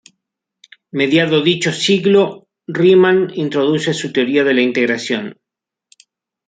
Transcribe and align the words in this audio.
Mediado 0.99 1.41
dicho 1.43 1.71
siglo, 1.71 2.47
Riemann 2.65 3.29
introduce 3.35 3.93
su 3.93 4.11
teoría 4.11 4.43
de 4.43 4.55
la 4.55 4.61
integración. 4.63 5.39